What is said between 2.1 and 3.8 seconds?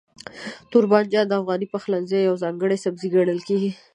یو ځانګړی سبزی ګڼل کېږي.